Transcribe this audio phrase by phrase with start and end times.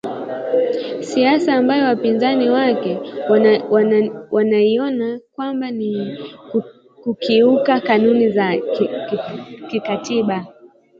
[1.01, 2.99] siasa ambayo wapinzani wake
[4.31, 6.17] wanaiona kwamba ni
[7.03, 8.53] kukiuka kanuni za
[9.69, 10.47] kikatiba